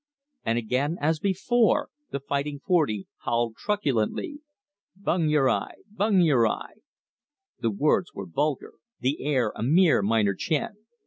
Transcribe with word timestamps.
And 0.43 0.57
again 0.57 0.97
as 0.99 1.19
before 1.19 1.89
the 2.09 2.19
Fighting 2.19 2.59
Forty 2.65 3.05
howled 3.19 3.55
truculently: 3.55 4.39
"Bung 4.95 5.29
yer 5.29 5.47
eye! 5.47 5.75
bung 5.91 6.21
yer 6.21 6.47
eye!" 6.47 6.77
The 7.59 7.69
words 7.69 8.11
were 8.11 8.25
vulgar, 8.25 8.73
the 8.99 9.23
air 9.23 9.53
a 9.55 9.61
mere 9.61 10.01
minor 10.01 10.33
chant. 10.33 10.77